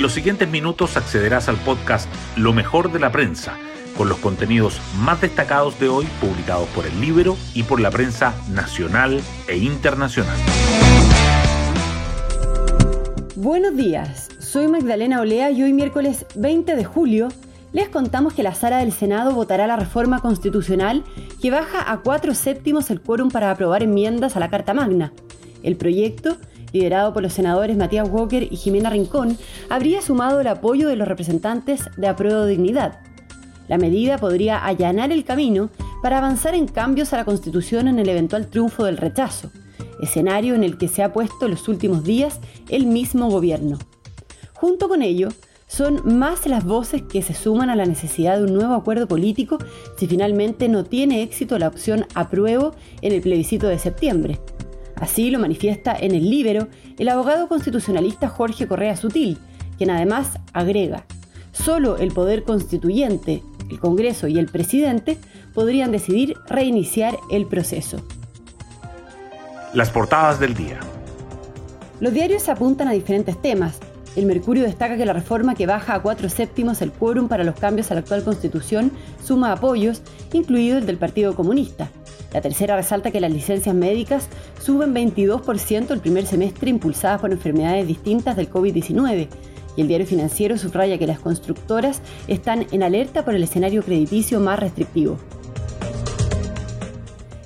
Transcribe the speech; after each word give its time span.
En 0.00 0.04
los 0.04 0.14
siguientes 0.14 0.48
minutos 0.48 0.96
accederás 0.96 1.50
al 1.50 1.58
podcast 1.58 2.08
Lo 2.34 2.54
mejor 2.54 2.90
de 2.90 2.98
la 2.98 3.12
prensa, 3.12 3.58
con 3.98 4.08
los 4.08 4.16
contenidos 4.16 4.80
más 4.98 5.20
destacados 5.20 5.78
de 5.78 5.90
hoy 5.90 6.06
publicados 6.22 6.66
por 6.70 6.86
el 6.86 6.98
libro 7.02 7.36
y 7.52 7.64
por 7.64 7.80
la 7.82 7.90
prensa 7.90 8.34
nacional 8.50 9.20
e 9.46 9.58
internacional. 9.58 10.38
Buenos 13.36 13.76
días, 13.76 14.30
soy 14.38 14.68
Magdalena 14.68 15.20
Olea 15.20 15.50
y 15.50 15.64
hoy 15.64 15.74
miércoles 15.74 16.24
20 16.34 16.76
de 16.76 16.84
julio 16.86 17.28
les 17.74 17.90
contamos 17.90 18.32
que 18.32 18.42
la 18.42 18.54
sala 18.54 18.78
del 18.78 18.92
Senado 18.92 19.34
votará 19.34 19.66
la 19.66 19.76
reforma 19.76 20.20
constitucional 20.20 21.04
que 21.42 21.50
baja 21.50 21.92
a 21.92 21.98
cuatro 21.98 22.34
séptimos 22.34 22.90
el 22.90 23.02
quórum 23.02 23.28
para 23.30 23.50
aprobar 23.50 23.82
enmiendas 23.82 24.34
a 24.34 24.40
la 24.40 24.48
Carta 24.48 24.72
Magna. 24.72 25.12
El 25.62 25.76
proyecto, 25.76 26.38
liderado 26.72 27.12
por 27.12 27.22
los 27.22 27.32
senadores 27.32 27.76
Matías 27.76 28.08
Walker 28.08 28.46
y 28.50 28.56
Jimena 28.56 28.90
Rincón, 28.90 29.38
habría 29.68 30.02
sumado 30.02 30.40
el 30.40 30.46
apoyo 30.46 30.88
de 30.88 30.96
los 30.96 31.08
representantes 31.08 31.84
de 31.96 32.08
Apruebo 32.08 32.46
Dignidad. 32.46 33.00
La 33.68 33.78
medida 33.78 34.18
podría 34.18 34.64
allanar 34.64 35.12
el 35.12 35.24
camino 35.24 35.70
para 36.02 36.18
avanzar 36.18 36.54
en 36.54 36.66
cambios 36.66 37.12
a 37.12 37.16
la 37.16 37.24
Constitución 37.24 37.88
en 37.88 37.98
el 37.98 38.08
eventual 38.08 38.48
triunfo 38.48 38.84
del 38.84 38.96
rechazo, 38.96 39.50
escenario 40.00 40.54
en 40.54 40.64
el 40.64 40.78
que 40.78 40.88
se 40.88 41.02
ha 41.02 41.12
puesto 41.12 41.46
los 41.46 41.68
últimos 41.68 42.04
días 42.04 42.40
el 42.68 42.86
mismo 42.86 43.30
gobierno. 43.30 43.78
Junto 44.54 44.88
con 44.88 45.02
ello, 45.02 45.28
son 45.70 46.18
más 46.18 46.46
las 46.48 46.64
voces 46.64 47.02
que 47.02 47.22
se 47.22 47.32
suman 47.32 47.70
a 47.70 47.76
la 47.76 47.86
necesidad 47.86 48.38
de 48.38 48.42
un 48.42 48.54
nuevo 48.54 48.74
acuerdo 48.74 49.06
político 49.06 49.58
si 49.96 50.08
finalmente 50.08 50.68
no 50.68 50.82
tiene 50.82 51.22
éxito 51.22 51.60
la 51.60 51.68
opción 51.68 52.06
apruebo 52.14 52.74
en 53.02 53.12
el 53.12 53.20
plebiscito 53.20 53.68
de 53.68 53.78
septiembre. 53.78 54.40
Así 55.00 55.30
lo 55.30 55.38
manifiesta 55.38 55.96
en 55.98 56.14
el 56.14 56.30
Libero 56.30 56.68
el 56.98 57.08
abogado 57.08 57.48
constitucionalista 57.48 58.28
Jorge 58.28 58.68
Correa 58.68 58.96
Sutil, 58.96 59.38
quien 59.78 59.90
además 59.90 60.38
agrega, 60.52 61.06
solo 61.52 61.96
el 61.96 62.12
poder 62.12 62.44
constituyente, 62.44 63.42
el 63.70 63.80
Congreso 63.80 64.28
y 64.28 64.38
el 64.38 64.46
presidente 64.46 65.16
podrían 65.54 65.90
decidir 65.90 66.36
reiniciar 66.46 67.16
el 67.30 67.46
proceso. 67.46 68.02
Las 69.72 69.90
portadas 69.90 70.38
del 70.38 70.54
día. 70.54 70.80
Los 72.00 72.12
diarios 72.12 72.48
apuntan 72.48 72.88
a 72.88 72.92
diferentes 72.92 73.40
temas, 73.40 73.78
el 74.16 74.26
Mercurio 74.26 74.64
destaca 74.64 74.96
que 74.96 75.06
la 75.06 75.12
reforma 75.12 75.54
que 75.54 75.66
baja 75.66 75.94
a 75.94 76.02
cuatro 76.02 76.28
séptimos 76.28 76.82
el 76.82 76.90
quórum 76.90 77.28
para 77.28 77.44
los 77.44 77.54
cambios 77.54 77.90
a 77.90 77.94
la 77.94 78.00
actual 78.00 78.24
constitución 78.24 78.90
suma 79.22 79.52
apoyos, 79.52 80.02
incluido 80.32 80.78
el 80.78 80.86
del 80.86 80.98
Partido 80.98 81.36
Comunista. 81.36 81.88
La 82.32 82.40
tercera 82.40 82.76
resalta 82.76 83.10
que 83.10 83.20
las 83.20 83.32
licencias 83.32 83.74
médicas 83.74 84.28
suben 84.60 84.94
22% 84.94 85.90
el 85.90 86.00
primer 86.00 86.26
semestre 86.26 86.70
impulsadas 86.70 87.20
por 87.20 87.32
enfermedades 87.32 87.86
distintas 87.86 88.36
del 88.36 88.50
COVID-19. 88.50 89.28
Y 89.76 89.80
el 89.80 89.88
diario 89.88 90.06
financiero 90.06 90.58
subraya 90.58 90.98
que 90.98 91.06
las 91.06 91.20
constructoras 91.20 92.02
están 92.28 92.66
en 92.70 92.82
alerta 92.82 93.24
por 93.24 93.34
el 93.34 93.42
escenario 93.42 93.82
crediticio 93.82 94.38
más 94.40 94.58
restrictivo. 94.58 95.18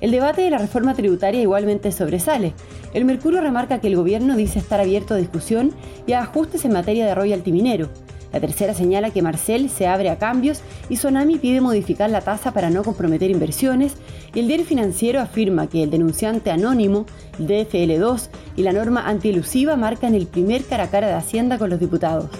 El 0.00 0.10
debate 0.10 0.42
de 0.42 0.50
la 0.50 0.58
reforma 0.58 0.94
tributaria 0.94 1.40
igualmente 1.40 1.92
sobresale. 1.92 2.54
El 2.92 3.04
Mercurio 3.04 3.40
remarca 3.40 3.80
que 3.80 3.86
el 3.86 3.94
gobierno 3.94 4.36
dice 4.36 4.58
estar 4.58 4.80
abierto 4.80 5.14
a 5.14 5.16
discusión 5.16 5.72
y 6.08 6.12
a 6.12 6.22
ajustes 6.22 6.64
en 6.64 6.72
materia 6.72 7.06
de 7.06 7.14
royalty 7.14 7.52
minero. 7.52 7.88
La 8.32 8.40
tercera 8.40 8.72
señala 8.72 9.10
que 9.10 9.20
Marcel 9.20 9.68
se 9.68 9.86
abre 9.86 10.08
a 10.08 10.18
cambios 10.18 10.62
y 10.88 10.96
Sonami 10.96 11.38
pide 11.38 11.60
modificar 11.60 12.08
la 12.08 12.22
tasa 12.22 12.52
para 12.52 12.70
no 12.70 12.82
comprometer 12.82 13.30
inversiones 13.30 13.94
y 14.34 14.40
el 14.40 14.46
diario 14.46 14.64
financiero 14.64 15.20
afirma 15.20 15.68
que 15.68 15.82
el 15.82 15.90
denunciante 15.90 16.50
anónimo, 16.50 17.04
el 17.38 17.46
DFL2 17.46 18.28
y 18.56 18.62
la 18.62 18.72
norma 18.72 19.06
antielusiva 19.06 19.76
marcan 19.76 20.14
el 20.14 20.26
primer 20.26 20.64
cara 20.64 20.84
a 20.84 20.90
cara 20.90 21.08
de 21.08 21.14
Hacienda 21.14 21.58
con 21.58 21.68
los 21.68 21.78
diputados. 21.78 22.30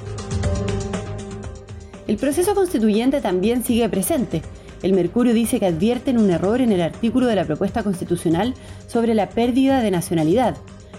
El 2.06 2.16
proceso 2.16 2.54
constituyente 2.54 3.20
también 3.20 3.62
sigue 3.62 3.88
presente. 3.88 4.42
El 4.82 4.94
Mercurio 4.94 5.32
dice 5.34 5.60
que 5.60 5.66
advierten 5.66 6.18
un 6.18 6.30
error 6.30 6.60
en 6.60 6.72
el 6.72 6.80
artículo 6.80 7.26
de 7.26 7.36
la 7.36 7.44
propuesta 7.44 7.82
constitucional 7.82 8.54
sobre 8.88 9.14
la 9.14 9.28
pérdida 9.28 9.80
de 9.80 9.90
nacionalidad. 9.90 10.56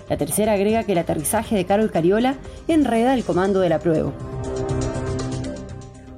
La 0.09 0.17
tercera 0.17 0.53
agrega 0.53 0.83
que 0.83 0.93
el 0.93 0.99
aterrizaje 0.99 1.55
de 1.55 1.65
Carol 1.65 1.91
Cariola 1.91 2.35
enreda 2.67 3.13
el 3.13 3.23
comando 3.23 3.59
del 3.59 3.73
apruebo. 3.73 4.13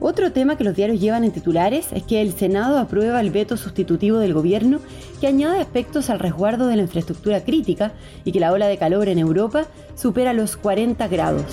Otro 0.08 0.32
tema 0.32 0.56
que 0.56 0.64
los 0.64 0.76
diarios 0.76 1.02
llevan 1.02 1.24
en 1.24 1.32
titulares 1.32 1.88
es 1.92 2.04
que 2.04 2.22
el 2.22 2.32
Senado 2.34 2.78
aprueba 2.78 3.20
el 3.20 3.32
veto 3.32 3.58
sustitutivo 3.58 4.20
del 4.20 4.36
gobierno 4.36 4.78
que 5.20 5.26
añade 5.26 5.60
aspectos 5.60 6.12
al 6.12 6.20
resguardo 6.20 6.68
de 6.68 6.76
la 6.76 6.84
infraestructura 6.84 7.44
crítica 7.44 7.92
y 8.24 8.32
que 8.32 8.40
la 8.40 8.52
ola 8.52 8.68
de 8.68 8.78
calor 8.78 9.10
en 9.10 9.18
Europa 9.18 9.66
supera 9.96 10.34
los 10.34 10.58
40 10.58 11.08
grados. 11.08 11.46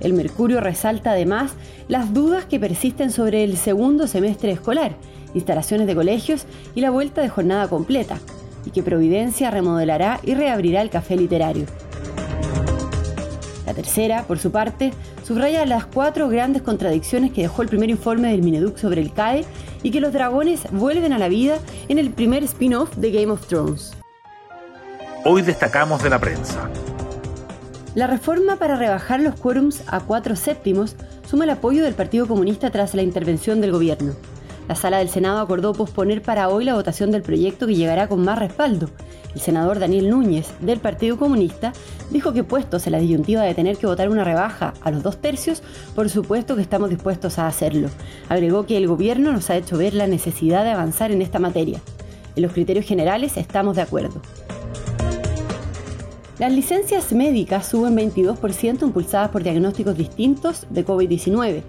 El 0.00 0.14
Mercurio 0.14 0.60
resalta 0.60 1.12
además 1.12 1.52
las 1.86 2.12
dudas 2.12 2.44
que 2.44 2.58
persisten 2.58 3.12
sobre 3.12 3.44
el 3.44 3.56
segundo 3.56 4.08
semestre 4.08 4.50
escolar, 4.50 4.96
instalaciones 5.32 5.86
de 5.86 5.94
colegios 5.94 6.44
y 6.74 6.80
la 6.80 6.90
vuelta 6.90 7.20
de 7.20 7.28
jornada 7.28 7.68
completa, 7.68 8.18
y 8.64 8.70
que 8.70 8.82
Providencia 8.82 9.52
remodelará 9.52 10.18
y 10.24 10.34
reabrirá 10.34 10.82
el 10.82 10.90
café 10.90 11.14
literario. 11.14 11.66
La 13.64 13.74
tercera, 13.74 14.24
por 14.24 14.40
su 14.40 14.50
parte, 14.50 14.92
subraya 15.26 15.66
las 15.66 15.86
cuatro 15.86 16.28
grandes 16.28 16.62
contradicciones 16.62 17.32
que 17.32 17.42
dejó 17.42 17.62
el 17.62 17.68
primer 17.68 17.90
informe 17.90 18.30
del 18.30 18.42
Mineduc 18.42 18.76
sobre 18.76 19.00
el 19.00 19.12
CAE 19.12 19.44
y 19.82 19.90
que 19.90 20.00
los 20.00 20.12
dragones 20.12 20.60
vuelven 20.70 21.12
a 21.12 21.18
la 21.18 21.26
vida 21.26 21.58
en 21.88 21.98
el 21.98 22.10
primer 22.10 22.44
spin-off 22.44 22.94
de 22.96 23.10
Game 23.10 23.32
of 23.32 23.44
Thrones. 23.48 23.92
Hoy 25.24 25.42
destacamos 25.42 26.00
de 26.04 26.10
la 26.10 26.20
prensa. 26.20 26.70
La 27.96 28.06
reforma 28.06 28.54
para 28.56 28.76
rebajar 28.76 29.18
los 29.18 29.34
quórums 29.34 29.82
a 29.88 29.98
cuatro 29.98 30.36
séptimos 30.36 30.94
suma 31.28 31.42
el 31.42 31.50
apoyo 31.50 31.82
del 31.82 31.94
Partido 31.94 32.28
Comunista 32.28 32.70
tras 32.70 32.94
la 32.94 33.02
intervención 33.02 33.60
del 33.60 33.72
gobierno. 33.72 34.12
La 34.68 34.76
sala 34.76 34.98
del 34.98 35.08
Senado 35.08 35.40
acordó 35.40 35.72
posponer 35.72 36.22
para 36.22 36.48
hoy 36.50 36.64
la 36.64 36.74
votación 36.74 37.10
del 37.10 37.22
proyecto 37.22 37.66
que 37.66 37.74
llegará 37.74 38.06
con 38.06 38.22
más 38.22 38.38
respaldo. 38.38 38.90
El 39.36 39.42
senador 39.42 39.78
Daniel 39.78 40.08
Núñez, 40.08 40.46
del 40.60 40.80
Partido 40.80 41.18
Comunista, 41.18 41.74
dijo 42.10 42.32
que 42.32 42.42
puestos 42.42 42.86
en 42.86 42.92
la 42.92 43.00
disyuntiva 43.00 43.42
de 43.42 43.52
tener 43.52 43.76
que 43.76 43.86
votar 43.86 44.08
una 44.08 44.24
rebaja 44.24 44.72
a 44.80 44.90
los 44.90 45.02
dos 45.02 45.18
tercios, 45.18 45.62
por 45.94 46.08
supuesto 46.08 46.56
que 46.56 46.62
estamos 46.62 46.88
dispuestos 46.88 47.38
a 47.38 47.46
hacerlo. 47.46 47.90
Agregó 48.30 48.64
que 48.64 48.78
el 48.78 48.86
gobierno 48.88 49.32
nos 49.32 49.50
ha 49.50 49.56
hecho 49.58 49.76
ver 49.76 49.92
la 49.92 50.06
necesidad 50.06 50.64
de 50.64 50.70
avanzar 50.70 51.12
en 51.12 51.20
esta 51.20 51.38
materia. 51.38 51.82
En 52.34 52.44
los 52.44 52.52
criterios 52.52 52.86
generales 52.86 53.36
estamos 53.36 53.76
de 53.76 53.82
acuerdo. 53.82 54.22
Las 56.38 56.50
licencias 56.50 57.12
médicas 57.12 57.66
suben 57.66 57.94
22% 57.94 58.84
impulsadas 58.84 59.28
por 59.28 59.42
diagnósticos 59.42 59.98
distintos 59.98 60.66
de 60.70 60.82
COVID-19. 60.82 61.62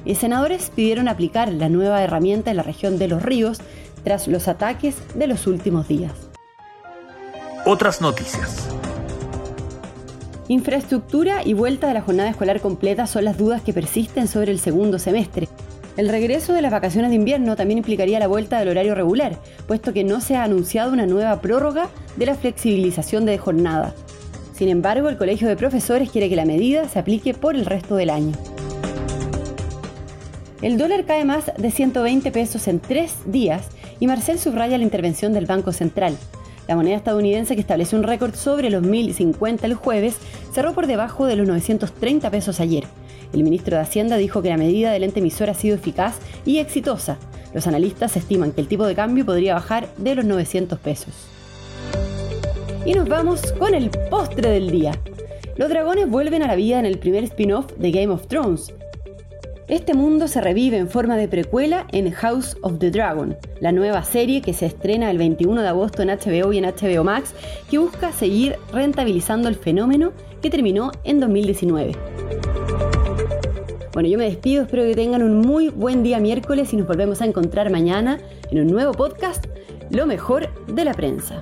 Los 0.04 0.18
senadores 0.18 0.70
pidieron 0.74 1.08
aplicar 1.08 1.50
la 1.50 1.70
nueva 1.70 2.02
herramienta 2.02 2.50
en 2.50 2.58
la 2.58 2.64
región 2.64 2.98
de 2.98 3.08
los 3.08 3.22
ríos 3.22 3.62
tras 4.04 4.28
los 4.28 4.46
ataques 4.46 4.96
de 5.14 5.26
los 5.26 5.46
últimos 5.46 5.88
días. 5.88 6.12
Otras 7.64 8.02
noticias. 8.02 8.68
Infraestructura 10.48 11.40
y 11.46 11.54
vuelta 11.54 11.88
de 11.88 11.94
la 11.94 12.02
jornada 12.02 12.28
escolar 12.28 12.60
completa 12.60 13.06
son 13.06 13.24
las 13.24 13.38
dudas 13.38 13.62
que 13.62 13.72
persisten 13.72 14.28
sobre 14.28 14.52
el 14.52 14.58
segundo 14.58 14.98
semestre. 14.98 15.48
El 15.96 16.10
regreso 16.10 16.52
de 16.52 16.60
las 16.60 16.72
vacaciones 16.72 17.10
de 17.10 17.16
invierno 17.16 17.56
también 17.56 17.78
implicaría 17.78 18.18
la 18.18 18.28
vuelta 18.28 18.58
del 18.58 18.68
horario 18.68 18.94
regular, 18.94 19.38
puesto 19.66 19.94
que 19.94 20.04
no 20.04 20.20
se 20.20 20.36
ha 20.36 20.44
anunciado 20.44 20.92
una 20.92 21.06
nueva 21.06 21.40
prórroga 21.40 21.88
de 22.16 22.26
la 22.26 22.34
flexibilización 22.34 23.24
de 23.24 23.38
jornada. 23.38 23.94
Sin 24.54 24.68
embargo, 24.68 25.08
el 25.08 25.16
Colegio 25.16 25.48
de 25.48 25.56
Profesores 25.56 26.10
quiere 26.10 26.28
que 26.28 26.36
la 26.36 26.44
medida 26.44 26.86
se 26.86 26.98
aplique 26.98 27.32
por 27.32 27.56
el 27.56 27.64
resto 27.64 27.96
del 27.96 28.10
año. 28.10 28.32
El 30.60 30.76
dólar 30.76 31.06
cae 31.06 31.24
más 31.24 31.50
de 31.56 31.70
120 31.70 32.30
pesos 32.30 32.68
en 32.68 32.78
tres 32.78 33.14
días 33.24 33.68
y 33.98 34.06
Marcel 34.06 34.38
subraya 34.38 34.76
la 34.76 34.84
intervención 34.84 35.32
del 35.32 35.46
Banco 35.46 35.72
Central. 35.72 36.16
La 36.68 36.76
moneda 36.76 36.96
estadounidense, 36.96 37.54
que 37.54 37.60
estableció 37.60 37.96
un 37.96 38.04
récord 38.04 38.34
sobre 38.34 38.70
los 38.70 38.82
1.050 38.82 39.64
el 39.64 39.74
jueves, 39.74 40.16
cerró 40.56 40.72
por 40.72 40.86
debajo 40.86 41.26
de 41.26 41.36
los 41.36 41.46
930 41.46 42.30
pesos 42.30 42.60
ayer. 42.60 42.84
El 43.34 43.44
ministro 43.44 43.76
de 43.76 43.82
Hacienda 43.82 44.16
dijo 44.16 44.40
que 44.40 44.48
la 44.48 44.56
medida 44.56 44.90
del 44.90 45.02
ente 45.02 45.20
emisor 45.20 45.50
ha 45.50 45.54
sido 45.54 45.74
eficaz 45.76 46.16
y 46.46 46.60
exitosa. 46.60 47.18
Los 47.52 47.66
analistas 47.66 48.16
estiman 48.16 48.52
que 48.52 48.62
el 48.62 48.66
tipo 48.66 48.86
de 48.86 48.94
cambio 48.94 49.26
podría 49.26 49.52
bajar 49.52 49.86
de 49.98 50.14
los 50.14 50.24
900 50.24 50.78
pesos. 50.78 51.12
Y 52.86 52.94
nos 52.94 53.06
vamos 53.06 53.52
con 53.58 53.74
el 53.74 53.90
postre 54.08 54.48
del 54.48 54.70
día. 54.70 54.98
Los 55.56 55.68
dragones 55.68 56.08
vuelven 56.08 56.42
a 56.42 56.46
la 56.46 56.56
vida 56.56 56.78
en 56.78 56.86
el 56.86 56.98
primer 56.98 57.24
spin-off 57.24 57.70
de 57.76 57.90
Game 57.90 58.14
of 58.14 58.26
Thrones. 58.26 58.72
Este 59.68 59.94
mundo 59.94 60.28
se 60.28 60.40
revive 60.40 60.76
en 60.76 60.88
forma 60.88 61.16
de 61.16 61.26
precuela 61.26 61.88
en 61.90 62.12
House 62.12 62.56
of 62.60 62.78
the 62.78 62.92
Dragon, 62.92 63.36
la 63.60 63.72
nueva 63.72 64.04
serie 64.04 64.40
que 64.40 64.52
se 64.52 64.66
estrena 64.66 65.10
el 65.10 65.18
21 65.18 65.60
de 65.60 65.66
agosto 65.66 66.02
en 66.02 66.08
HBO 66.08 66.52
y 66.52 66.58
en 66.58 66.66
HBO 66.66 67.02
Max, 67.02 67.34
que 67.68 67.78
busca 67.78 68.12
seguir 68.12 68.54
rentabilizando 68.72 69.48
el 69.48 69.56
fenómeno 69.56 70.12
que 70.40 70.50
terminó 70.50 70.92
en 71.02 71.18
2019. 71.18 71.96
Bueno, 73.92 74.08
yo 74.08 74.18
me 74.18 74.26
despido, 74.26 74.62
espero 74.62 74.84
que 74.84 74.94
tengan 74.94 75.24
un 75.24 75.40
muy 75.40 75.70
buen 75.70 76.04
día 76.04 76.20
miércoles 76.20 76.72
y 76.72 76.76
nos 76.76 76.86
volvemos 76.86 77.20
a 77.20 77.24
encontrar 77.24 77.68
mañana 77.68 78.20
en 78.52 78.60
un 78.60 78.68
nuevo 78.68 78.92
podcast, 78.92 79.46
Lo 79.90 80.06
mejor 80.06 80.48
de 80.66 80.84
la 80.84 80.94
prensa. 80.94 81.40